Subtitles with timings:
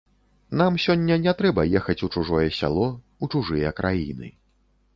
[0.61, 2.89] Нам сёння не трэба ехаць у чужое сяло,
[3.23, 4.35] у чужыя краіны.